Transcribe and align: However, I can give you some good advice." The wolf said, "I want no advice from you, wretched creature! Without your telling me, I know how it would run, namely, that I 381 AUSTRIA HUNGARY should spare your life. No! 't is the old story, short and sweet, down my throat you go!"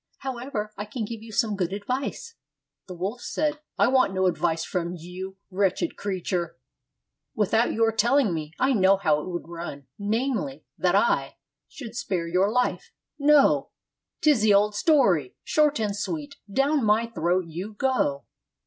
However, 0.21 0.71
I 0.77 0.85
can 0.85 1.05
give 1.05 1.21
you 1.21 1.31
some 1.31 1.55
good 1.55 1.71
advice." 1.71 2.33
The 2.87 2.95
wolf 2.95 3.21
said, 3.21 3.59
"I 3.77 3.87
want 3.87 4.15
no 4.15 4.25
advice 4.25 4.65
from 4.65 4.95
you, 4.95 5.37
wretched 5.51 5.95
creature! 5.95 6.57
Without 7.35 7.71
your 7.71 7.91
telling 7.91 8.33
me, 8.33 8.51
I 8.57 8.73
know 8.73 8.97
how 8.97 9.21
it 9.21 9.27
would 9.29 9.47
run, 9.47 9.85
namely, 9.99 10.65
that 10.75 10.95
I 10.95 11.37
381 11.69 11.69
AUSTRIA 11.69 11.69
HUNGARY 11.69 11.91
should 11.91 11.95
spare 11.95 12.27
your 12.27 12.51
life. 12.51 12.91
No! 13.19 13.69
't 14.21 14.31
is 14.31 14.41
the 14.41 14.53
old 14.55 14.73
story, 14.73 15.35
short 15.43 15.79
and 15.79 15.95
sweet, 15.95 16.33
down 16.51 16.83
my 16.83 17.05
throat 17.05 17.45
you 17.47 17.73
go!" 17.75 18.25